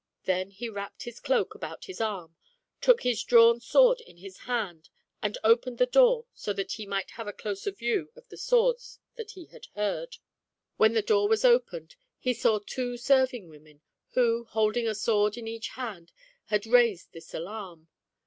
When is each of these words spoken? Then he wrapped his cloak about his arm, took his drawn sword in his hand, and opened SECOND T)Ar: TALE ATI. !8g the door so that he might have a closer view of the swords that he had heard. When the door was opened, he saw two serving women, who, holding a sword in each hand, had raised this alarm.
Then 0.23 0.49
he 0.49 0.67
wrapped 0.67 1.03
his 1.03 1.19
cloak 1.19 1.53
about 1.53 1.85
his 1.85 2.01
arm, 2.01 2.35
took 2.81 3.03
his 3.03 3.21
drawn 3.23 3.59
sword 3.59 4.01
in 4.01 4.17
his 4.17 4.35
hand, 4.39 4.89
and 5.21 5.37
opened 5.43 5.77
SECOND 5.77 5.77
T)Ar: 5.77 5.77
TALE 5.77 5.77
ATI. 5.77 5.77
!8g 5.77 5.77
the 5.77 5.99
door 5.99 6.25
so 6.33 6.53
that 6.53 6.71
he 6.71 6.85
might 6.87 7.11
have 7.11 7.27
a 7.27 7.31
closer 7.33 7.69
view 7.69 8.09
of 8.15 8.27
the 8.29 8.35
swords 8.37 8.97
that 9.15 9.31
he 9.33 9.45
had 9.45 9.67
heard. 9.75 10.17
When 10.77 10.93
the 10.93 11.03
door 11.03 11.27
was 11.27 11.45
opened, 11.45 11.95
he 12.17 12.33
saw 12.33 12.57
two 12.65 12.97
serving 12.97 13.47
women, 13.47 13.81
who, 14.15 14.45
holding 14.45 14.87
a 14.87 14.95
sword 14.95 15.37
in 15.37 15.47
each 15.47 15.67
hand, 15.67 16.11
had 16.45 16.65
raised 16.65 17.11
this 17.13 17.35
alarm. 17.35 17.87